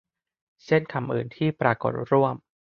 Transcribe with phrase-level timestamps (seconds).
[0.65, 2.35] เช่นคำอื่นที่ปรากฏร่วม